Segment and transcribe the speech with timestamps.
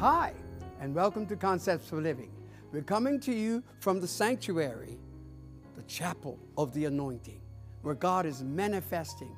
[0.00, 0.32] Hi,
[0.80, 2.30] and welcome to Concepts for Living.
[2.72, 4.98] We're coming to you from the sanctuary,
[5.76, 7.42] the chapel of the anointing,
[7.82, 9.36] where God is manifesting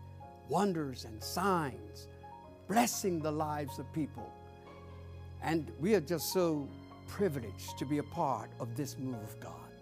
[0.48, 2.06] wonders and signs,
[2.68, 4.32] blessing the lives of people.
[5.42, 6.68] And we are just so
[7.08, 9.72] privileged to be a part of this move of God.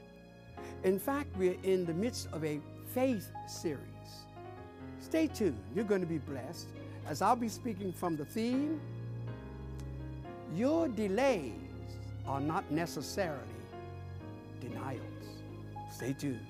[0.84, 2.58] In fact, we're in the midst of a
[2.94, 4.24] faith series.
[4.98, 6.68] Stay tuned, you're going to be blessed
[7.06, 8.80] as I'll be speaking from the theme
[10.54, 11.52] Your delays
[12.26, 13.40] are not necessarily
[14.60, 15.00] denials.
[15.92, 16.40] Stay tuned.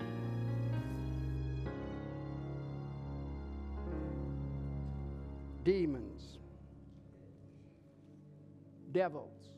[5.64, 6.38] Demons,
[8.92, 9.50] devils,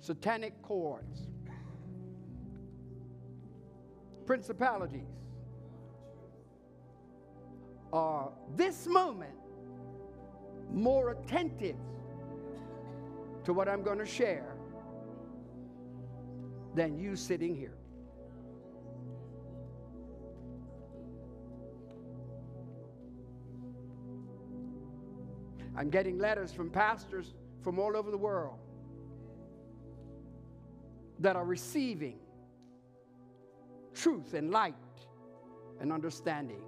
[0.00, 1.28] satanic cords,
[4.26, 5.00] principalities
[7.92, 9.34] are this moment
[10.72, 11.76] more attentive
[13.44, 14.54] to what I'm going to share
[16.74, 17.74] than you sitting here.
[25.76, 28.58] I'm getting letters from pastors from all over the world
[31.20, 32.18] that are receiving
[33.94, 34.74] truth and light
[35.80, 36.62] and understanding.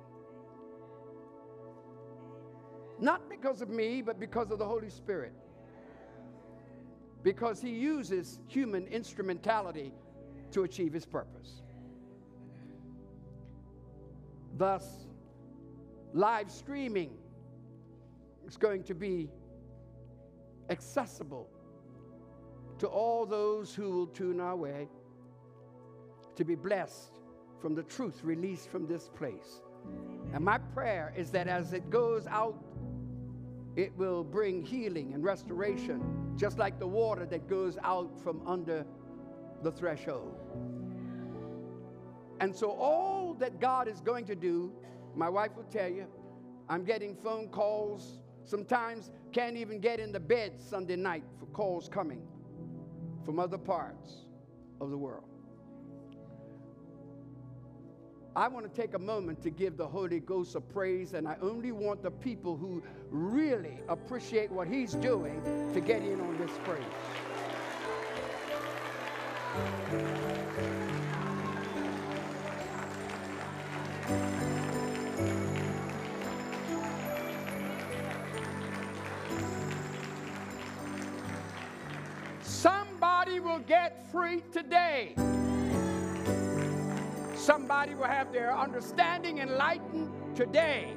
[3.03, 5.33] Not because of me, but because of the Holy Spirit.
[7.25, 9.93] Because He uses human instrumentality
[10.53, 11.63] to achieve His purpose.
[14.57, 14.87] Thus,
[16.13, 17.11] live streaming
[18.47, 19.29] is going to be
[20.71, 21.49] accessible
[22.79, 24.87] to all those who will tune our way
[26.37, 27.19] to be blessed
[27.61, 29.61] from the truth released from this place.
[30.33, 32.63] And my prayer is that as it goes out,
[33.77, 36.03] it will bring healing and restoration,
[36.37, 38.85] just like the water that goes out from under
[39.63, 40.37] the threshold.
[42.41, 44.73] And so, all that God is going to do,
[45.15, 46.07] my wife will tell you,
[46.69, 48.19] I'm getting phone calls.
[48.45, 52.23] Sometimes can't even get in the bed Sunday night for calls coming
[53.25, 54.27] from other parts
[54.81, 55.32] of the world.
[58.35, 61.37] I want to take a moment to give the Holy Ghost a praise, and I
[61.43, 65.43] only want the people who really appreciate what He's doing
[65.75, 66.83] to get in on this praise.
[82.41, 85.15] Somebody will get free today.
[87.43, 90.95] Somebody will have their understanding enlightened today.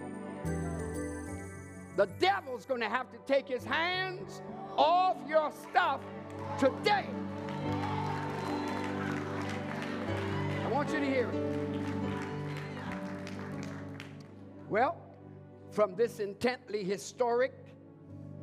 [1.95, 4.43] The devil's going to have to take his hands
[4.77, 6.01] off your stuff
[6.59, 7.07] today.
[10.63, 11.55] I want you to hear it.
[14.69, 15.01] Well,
[15.71, 17.55] from this intently historic,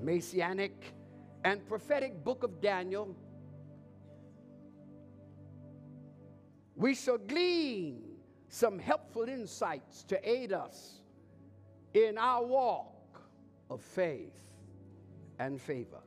[0.00, 0.92] messianic,
[1.44, 3.14] and prophetic book of Daniel,
[6.82, 8.02] we shall glean
[8.48, 11.00] some helpful insights to aid us
[11.94, 13.22] in our walk
[13.70, 14.34] of faith
[15.38, 16.02] and favor.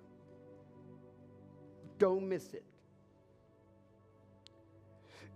[1.97, 2.65] Don't miss it.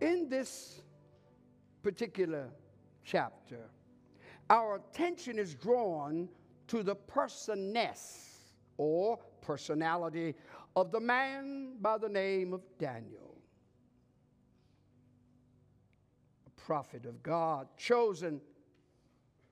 [0.01, 0.81] In this
[1.83, 2.49] particular
[3.05, 3.69] chapter,
[4.49, 6.27] our attention is drawn
[6.67, 8.41] to the personness
[8.75, 10.35] or personality
[10.75, 13.29] of the man by the name of Daniel.
[16.48, 18.41] A prophet of God, chosen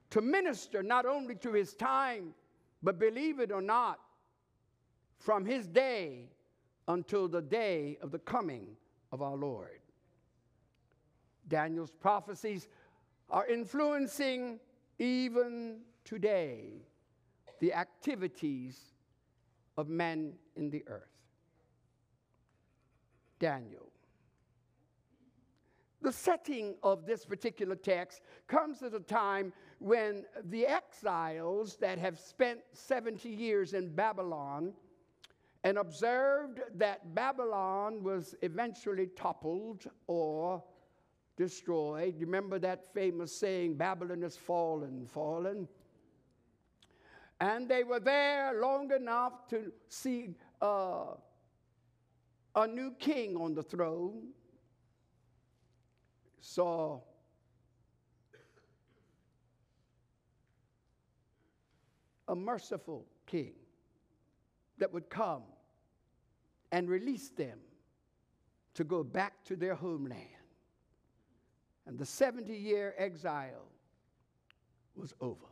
[0.09, 2.33] to minister not only to his time,
[2.83, 3.99] but believe it or not,
[5.19, 6.29] from his day
[6.87, 8.67] until the day of the coming
[9.11, 9.79] of our Lord.
[11.47, 12.67] Daniel's prophecies
[13.29, 14.59] are influencing
[14.99, 16.85] even today
[17.59, 18.93] the activities
[19.77, 21.09] of men in the earth.
[23.39, 23.86] Daniel.
[26.07, 32.17] The setting of this particular text comes at a time when the exiles that have
[32.17, 34.71] spent 70 years in Babylon
[35.65, 40.63] and observed that Babylon was eventually toppled or
[41.35, 42.15] destroyed.
[42.21, 45.67] Remember that famous saying, Babylon is fallen, fallen?
[47.41, 51.15] And they were there long enough to see uh,
[52.55, 54.29] a new king on the throne.
[56.39, 57.01] Saw
[62.27, 63.53] a merciful king
[64.77, 65.43] that would come
[66.71, 67.59] and release them
[68.73, 70.21] to go back to their homeland.
[71.85, 73.71] And the 70 year exile
[74.95, 75.45] was over.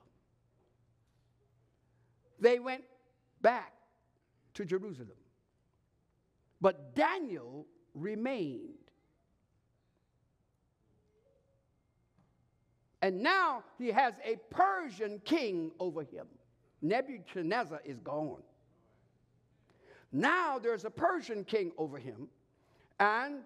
[2.39, 2.83] They went
[3.41, 3.73] back
[4.55, 5.17] to Jerusalem.
[6.59, 8.84] But Daniel remained.
[13.05, 16.25] And now he has a Persian king over him.
[16.81, 18.41] Nebuchadnezzar is gone.
[20.11, 22.27] Now there's a Persian king over him.
[22.99, 23.41] And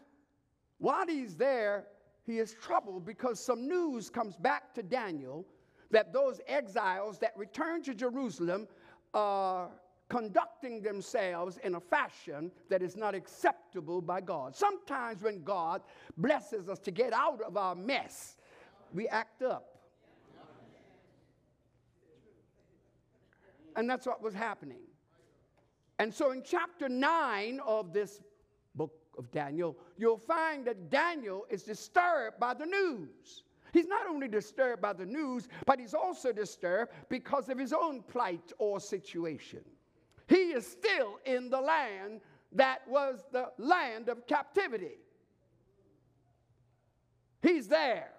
[0.77, 1.87] while he's there,
[2.25, 5.45] he is troubled because some news comes back to Daniel
[5.91, 8.65] that those exiles that return to Jerusalem
[9.13, 9.71] are
[10.07, 14.55] conducting themselves in a fashion that is not acceptable by God.
[14.55, 15.81] Sometimes when God
[16.15, 18.37] blesses us to get out of our mess,
[18.93, 19.77] we act up.
[23.75, 24.81] And that's what was happening.
[25.99, 28.21] And so in chapter 9 of this
[28.75, 33.43] book of Daniel, you'll find that Daniel is disturbed by the news.
[33.71, 38.01] He's not only disturbed by the news, but he's also disturbed because of his own
[38.01, 39.59] plight or situation.
[40.27, 42.21] He is still in the land
[42.53, 44.97] that was the land of captivity.
[47.41, 48.09] He's there.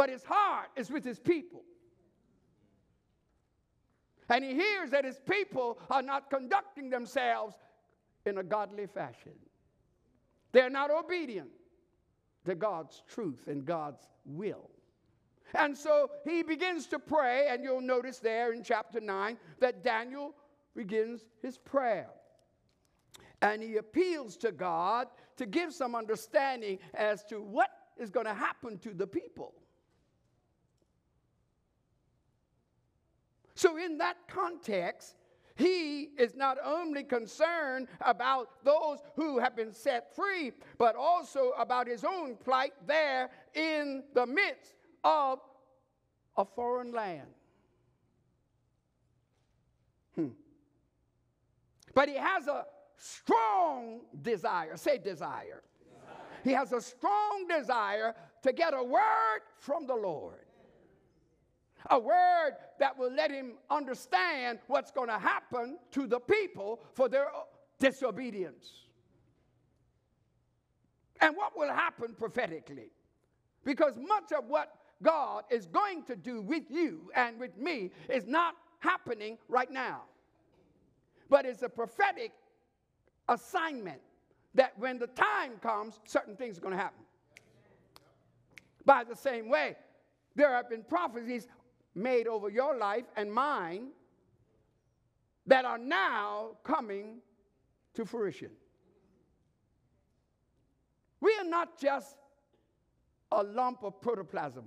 [0.00, 1.60] But his heart is with his people.
[4.30, 7.54] And he hears that his people are not conducting themselves
[8.24, 9.34] in a godly fashion.
[10.52, 11.50] They're not obedient
[12.46, 14.70] to God's truth and God's will.
[15.52, 20.34] And so he begins to pray, and you'll notice there in chapter 9 that Daniel
[20.74, 22.08] begins his prayer.
[23.42, 27.68] And he appeals to God to give some understanding as to what
[27.98, 29.52] is going to happen to the people.
[33.60, 35.16] So, in that context,
[35.54, 41.86] he is not only concerned about those who have been set free, but also about
[41.86, 45.40] his own plight there in the midst of
[46.38, 47.28] a foreign land.
[50.14, 50.28] Hmm.
[51.92, 52.64] But he has a
[52.96, 54.78] strong desire.
[54.78, 55.04] Say desire.
[55.04, 55.62] desire.
[56.44, 60.46] He has a strong desire to get a word from the Lord
[61.90, 67.08] a word that will let him understand what's going to happen to the people for
[67.08, 67.26] their
[67.78, 68.70] disobedience.
[71.20, 72.90] And what will happen prophetically.
[73.64, 74.72] Because much of what
[75.02, 80.02] God is going to do with you and with me is not happening right now.
[81.28, 82.32] But it's a prophetic
[83.28, 84.00] assignment
[84.54, 87.04] that when the time comes, certain things are going to happen.
[88.84, 89.76] By the same way,
[90.34, 91.46] there have been prophecies
[91.94, 93.88] made over your life and mine
[95.46, 97.18] that are now coming
[97.94, 98.50] to fruition.
[101.20, 102.16] We are not just
[103.32, 104.64] a lump of protoplasm.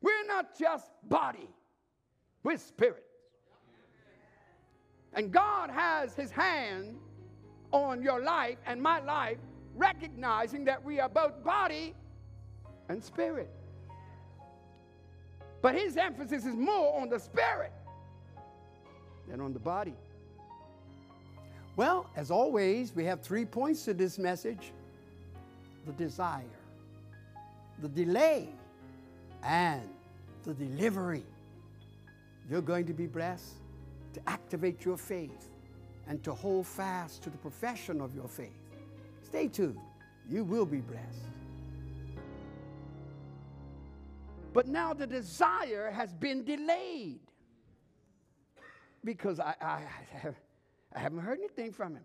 [0.00, 1.48] We're not just body,
[2.42, 3.04] we're spirit.
[5.14, 6.98] And God has His hand
[7.72, 9.38] on your life and my life,
[9.74, 11.94] recognizing that we are both body
[12.88, 13.50] and spirit.
[15.60, 17.72] But his emphasis is more on the spirit
[19.28, 19.94] than on the body.
[21.76, 24.72] Well, as always, we have three points to this message
[25.86, 26.42] the desire,
[27.80, 28.48] the delay,
[29.42, 29.88] and
[30.44, 31.24] the delivery.
[32.50, 33.54] You're going to be blessed
[34.14, 35.48] to activate your faith
[36.08, 38.58] and to hold fast to the profession of your faith.
[39.22, 39.78] Stay tuned.
[40.28, 41.37] You will be blessed.
[44.52, 47.20] But now the desire has been delayed
[49.04, 49.82] because I, I,
[50.94, 52.04] I haven't heard anything from him.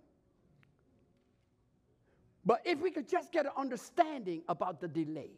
[2.45, 5.31] But if we could just get an understanding about the delay.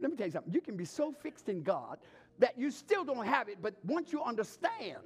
[0.00, 0.52] Let me tell you something.
[0.52, 1.98] You can be so fixed in God
[2.38, 4.98] that you still don't have it, but once you understand.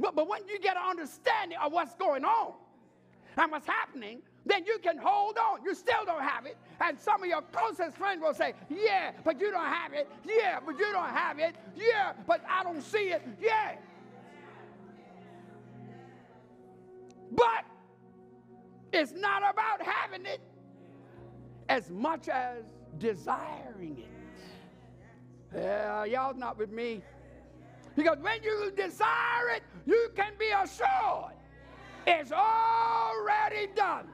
[0.00, 2.54] But, but when you get an understanding of what's going on
[3.36, 5.62] and what's happening, then you can hold on.
[5.62, 6.56] You still don't have it.
[6.80, 10.08] And some of your closest friends will say, Yeah, but you don't have it.
[10.24, 11.54] Yeah, but you don't have it.
[11.76, 13.22] Yeah, but I don't see it.
[13.40, 13.76] Yeah.
[17.30, 17.64] But
[18.92, 20.40] it's not about having it
[21.68, 22.64] as much as
[22.96, 25.54] desiring it.
[25.54, 27.02] Yeah, y'all not with me.
[27.96, 31.34] Because when you desire it, you can be assured
[32.06, 34.08] it's already done.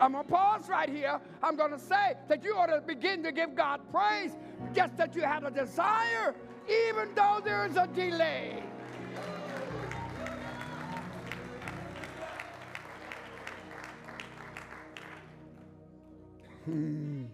[0.00, 1.20] I'm going to pause right here.
[1.42, 4.32] I'm going to say that you ought to begin to give God praise
[4.74, 6.34] just that you had a desire,
[6.68, 8.62] even though there is a delay.
[16.64, 17.24] Hmm.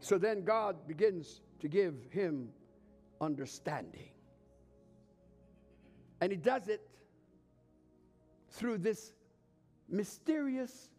[0.00, 2.48] So then God begins to give him
[3.20, 4.10] understanding.
[6.20, 6.80] And he does it
[8.50, 9.12] through this
[9.88, 10.90] mysterious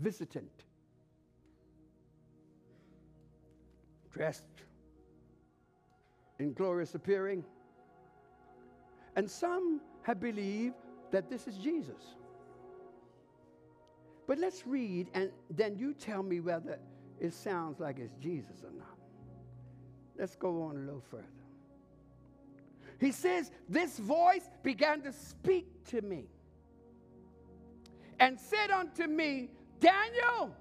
[0.00, 0.64] visitant,
[4.12, 4.44] dressed
[6.38, 7.44] in glorious appearing.
[9.16, 10.74] And some have believed
[11.10, 12.16] that this is Jesus.
[14.26, 16.78] But let's read, and then you tell me whether
[17.20, 18.96] it sounds like it's Jesus or not.
[20.18, 21.24] Let's go on a little further.
[23.00, 26.26] He says, This voice began to speak to me
[28.20, 29.48] and said unto me,
[29.80, 30.54] Daniel,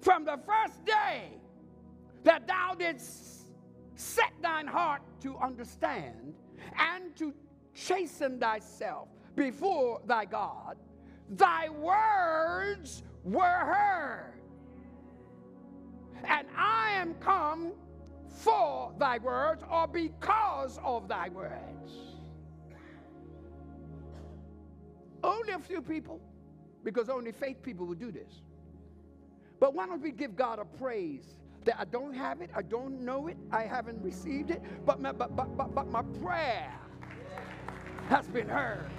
[0.00, 1.30] from the first day
[2.24, 3.48] that thou didst
[3.94, 6.34] set thine heart to understand
[6.78, 7.32] and to
[7.74, 10.76] chasten thyself before thy God,
[11.30, 14.34] thy words were heard.
[16.24, 17.72] And I am come
[18.28, 22.11] for thy words or because of thy words.
[25.22, 26.20] Only a few people,
[26.84, 28.42] because only faith people will do this.
[29.60, 33.00] But why don't we give God a praise that I don't have it, I don't
[33.00, 36.72] know it, I haven't received it, but my, but, but, but, but my prayer
[38.08, 38.90] has been heard.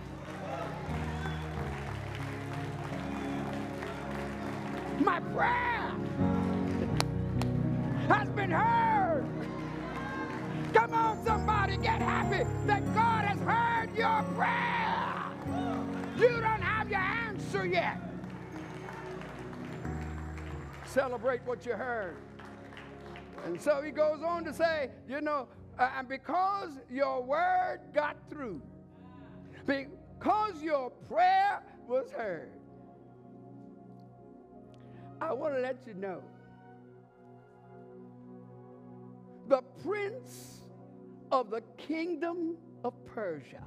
[4.99, 5.91] My prayer
[8.07, 9.25] has been heard.
[10.73, 15.12] Come on, somebody, get happy that God has heard your prayer.
[16.17, 17.97] You don't have your answer yet.
[20.85, 22.15] Celebrate what you heard.
[23.45, 25.47] And so he goes on to say, you know,
[25.79, 28.61] uh, and because your word got through,
[29.65, 32.51] because your prayer was heard,
[35.19, 36.21] I want to let you know
[39.47, 40.61] the prince
[41.31, 43.63] of the kingdom of Persia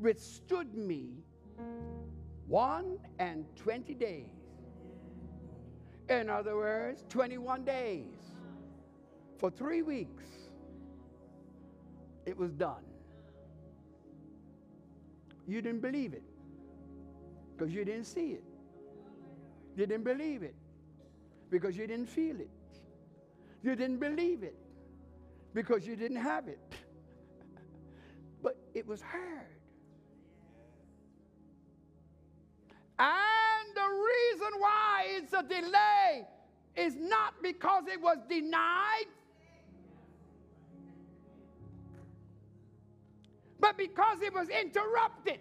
[0.00, 1.24] withstood me
[2.46, 4.40] one and twenty days.
[6.10, 8.16] In other words, 21 days.
[9.38, 10.24] For three weeks,
[12.26, 12.84] it was done.
[15.46, 16.24] You didn't believe it
[17.56, 18.44] because you didn't see it.
[19.76, 20.56] You didn't believe it
[21.48, 22.50] because you didn't feel it.
[23.62, 24.58] You didn't believe it
[25.54, 26.60] because you didn't have it.
[28.42, 29.60] but it was heard.
[35.20, 36.26] It's a delay
[36.76, 39.06] is not because it was denied,
[43.58, 45.40] but because it was interrupted.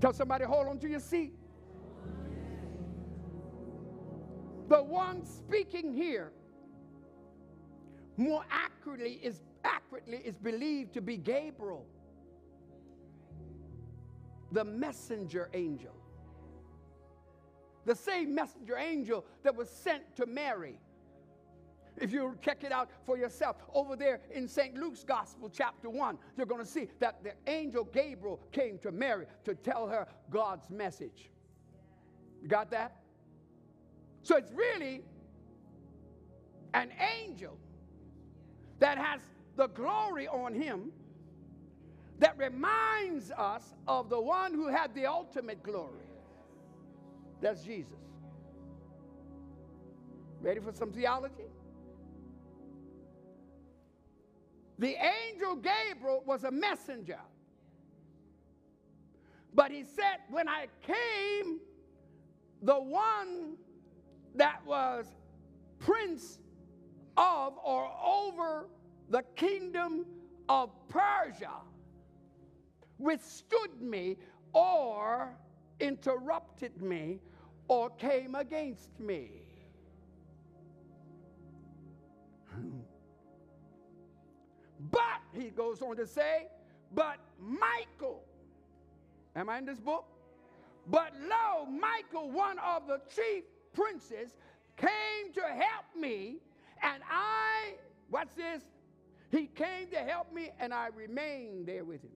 [0.00, 1.32] Tell somebody, hold on to your seat.
[4.68, 6.32] The one speaking here
[8.16, 11.86] more accurately is accurately is believed to be Gabriel,
[14.50, 16.01] the messenger angel.
[17.84, 20.78] The same messenger angel that was sent to Mary.
[21.98, 24.76] If you check it out for yourself over there in St.
[24.76, 29.26] Luke's Gospel, chapter 1, you're going to see that the angel Gabriel came to Mary
[29.44, 31.30] to tell her God's message.
[32.40, 32.96] You got that?
[34.22, 35.02] So it's really
[36.74, 37.58] an angel
[38.78, 39.20] that has
[39.56, 40.92] the glory on him
[42.18, 46.01] that reminds us of the one who had the ultimate glory.
[47.42, 47.98] That's Jesus.
[50.40, 51.50] Ready for some theology?
[54.78, 57.18] The angel Gabriel was a messenger.
[59.52, 61.58] But he said, When I came,
[62.62, 63.56] the one
[64.36, 65.06] that was
[65.80, 66.38] prince
[67.16, 68.66] of or over
[69.10, 70.06] the kingdom
[70.48, 71.50] of Persia
[72.98, 74.16] withstood me
[74.52, 75.36] or
[75.80, 77.18] interrupted me
[77.72, 79.30] or came against me.
[82.50, 82.80] Hmm.
[84.90, 86.48] But, he goes on to say,
[86.94, 88.24] but Michael,
[89.34, 90.04] am I in this book?
[90.86, 94.34] But lo, Michael, one of the chief princes,
[94.76, 96.40] came to help me,
[96.82, 97.76] and I,
[98.10, 98.62] what's this?
[99.30, 102.10] He came to help me, and I remained there with him.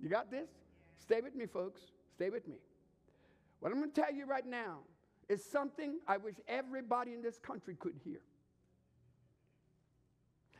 [0.00, 0.50] You got this?
[1.00, 1.80] Stay with me, folks.
[2.14, 2.58] Stay with me.
[3.60, 4.78] What I'm going to tell you right now
[5.28, 8.20] is something I wish everybody in this country could hear.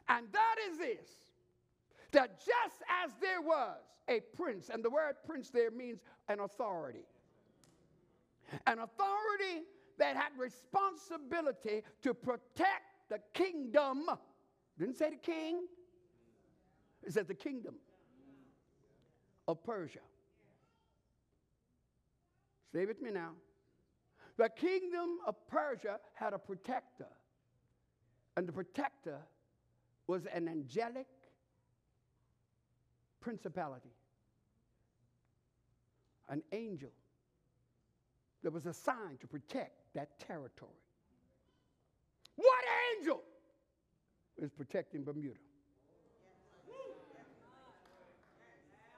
[0.09, 1.11] And that is this
[2.12, 3.76] that just as there was
[4.09, 7.05] a prince, and the word prince there means an authority,
[8.67, 9.64] an authority
[9.99, 14.07] that had responsibility to protect the kingdom.
[14.78, 15.67] Didn't say the king,
[17.07, 17.75] it said the kingdom
[19.47, 20.00] of Persia.
[22.71, 23.31] Stay with me now.
[24.37, 27.09] The kingdom of Persia had a protector,
[28.37, 29.19] and the protector
[30.07, 31.07] was an angelic
[33.21, 33.95] principality,
[36.29, 36.91] an angel
[38.43, 40.71] that was assigned to protect that territory.
[42.37, 42.65] What
[42.97, 43.23] angel
[44.37, 45.41] is protecting Bermuda?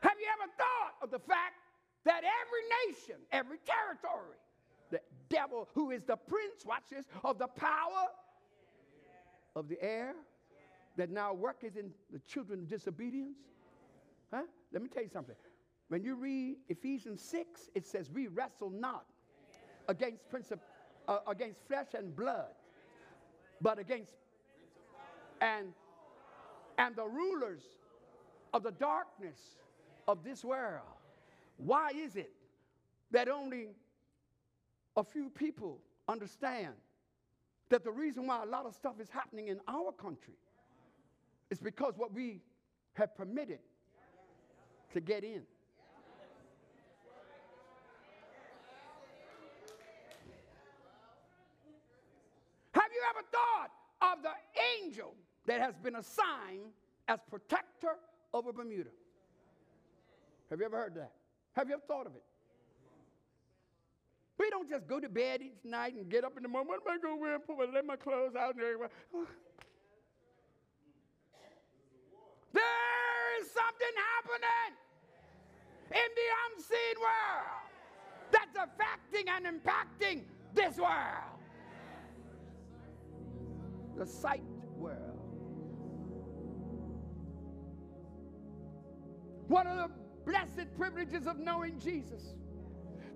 [0.03, 1.55] Have you ever thought of the fact
[2.05, 4.39] that every nation, every territory,
[4.91, 8.07] the devil, who is the prince, watch this, of the power
[9.55, 10.15] of the air,
[10.97, 13.39] that now worketh in the children of disobedience?
[14.33, 14.43] Huh?
[14.73, 15.37] Let me tell you something.
[15.89, 19.07] When you read Ephesians 6, it says, We wrestle not
[19.89, 20.61] against, princip-
[21.09, 22.53] uh, against flesh and blood,
[23.61, 24.13] but against
[25.41, 25.73] and,
[26.79, 27.63] and the rulers
[28.53, 29.39] of the darkness
[30.07, 30.85] of this world.
[31.65, 32.33] Why is it
[33.11, 33.69] that only
[34.97, 36.75] a few people understand
[37.69, 40.35] that the reason why a lot of stuff is happening in our country
[41.51, 42.41] is because what we
[42.95, 43.59] have permitted
[44.93, 45.43] to get in.
[52.73, 53.71] Have you ever thought
[54.13, 54.33] of the
[54.83, 55.15] angel
[55.47, 56.73] that has been assigned
[57.09, 57.97] as protector
[58.33, 58.91] over Bermuda?
[60.49, 61.13] Have you ever heard that?
[61.53, 62.23] Have you ever thought of it?
[64.39, 66.71] We don't just go to bed each night and get up in the morning.
[66.71, 67.39] What am I going to wear?
[67.39, 68.91] Put my, let my clothes out and everywhere.
[72.53, 74.75] There is something happening
[75.93, 77.71] in the unseen world
[78.33, 80.23] that's affecting and impacting
[80.53, 81.39] this world.
[83.97, 84.43] The sight
[84.77, 85.21] world.
[89.47, 92.35] One of the blessed privileges of knowing Jesus,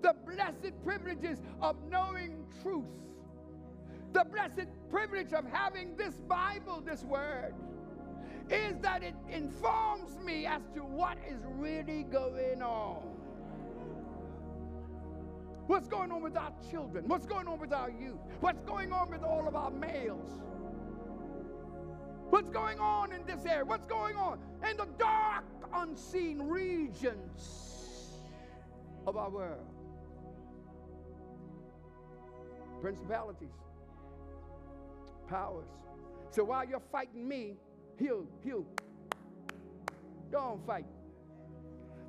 [0.01, 2.85] the blessed privileges of knowing truth,
[4.13, 7.53] the blessed privilege of having this Bible, this word
[8.49, 13.01] is that it informs me as to what is really going on.
[15.67, 17.05] What's going on with our children?
[17.07, 18.19] What's going on with our youth?
[18.39, 20.29] What's going on with all of our males?
[22.35, 23.63] What's going on in this area?
[23.63, 28.19] What's going on in the dark, unseen regions
[29.07, 29.65] of our world?
[32.81, 33.55] Principalities,
[35.29, 35.69] powers.
[36.29, 37.55] So while you're fighting me,
[37.97, 38.65] he'll, he'll,
[40.37, 40.85] on fight.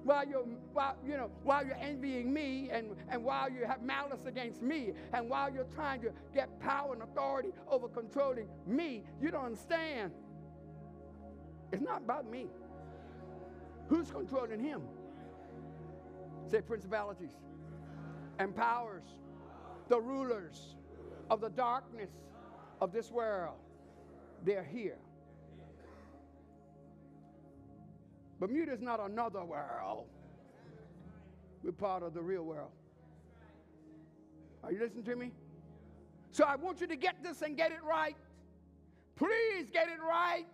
[0.07, 4.25] While you're, while, you know, while you're envying me and, and while you have malice
[4.25, 9.33] against me and while you're trying to get power and authority over controlling me, you
[9.33, 10.12] don't understand.
[11.73, 12.47] It's not about me.
[13.88, 14.83] Who's controlling him?
[16.49, 17.35] Say principalities
[18.38, 19.03] and powers,
[19.88, 20.77] the rulers
[21.31, 22.11] of the darkness
[22.81, 23.57] of this world.
[24.45, 24.99] They're here.
[28.38, 30.07] Bermuda is not another world.
[31.62, 32.70] We're part of the real world.
[34.62, 35.33] Are you listening to me?
[36.33, 38.16] So I want you to get this and get it right.
[39.16, 40.44] Please get it right.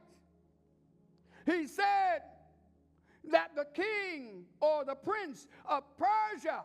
[1.44, 2.22] He said
[3.30, 6.62] that the king or the prince of Persia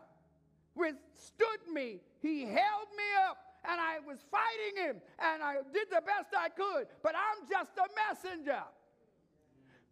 [0.76, 2.00] withstood me.
[2.22, 6.50] He held me up and I was fighting him and I did the best I
[6.50, 8.62] could, but I'm just a messenger.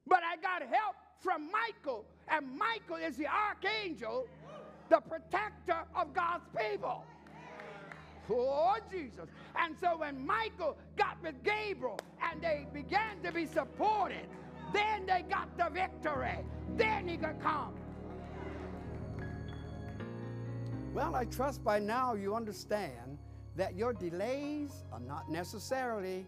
[0.08, 4.28] But I got help from Michael, and Michael is the archangel,
[4.90, 7.04] the protector of God's people.
[8.30, 9.30] Oh, Jesus.
[9.56, 14.28] And so when Michael got with Gabriel and they began to be supported,
[14.74, 16.40] then they got the victory.
[16.76, 17.74] Then he could come.
[20.94, 23.18] Well, I trust by now you understand
[23.56, 26.26] that your delays are not necessarily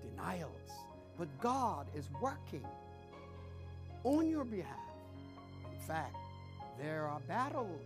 [0.00, 0.70] denials,
[1.18, 2.66] but God is working
[4.04, 4.78] on your behalf.
[5.70, 6.16] In fact,
[6.80, 7.80] there are battles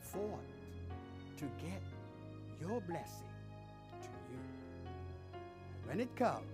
[0.00, 0.40] fought
[1.38, 1.82] to get
[2.60, 3.28] your blessing
[4.02, 4.38] to you.
[5.86, 6.46] When it comes,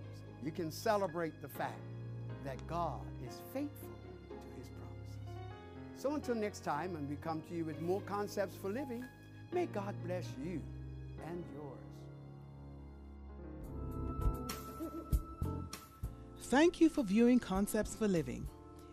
[0.44, 1.80] you can celebrate the fact
[2.44, 3.88] that God is faithful
[4.28, 5.16] to his promises.
[5.96, 9.04] So until next time, when we come to you with more concepts for living,
[9.52, 10.60] may God bless you
[11.26, 11.76] and yours.
[16.42, 18.46] Thank you for viewing Concepts for Living.